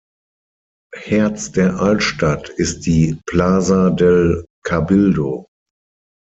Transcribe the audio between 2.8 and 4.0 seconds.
die "Plaza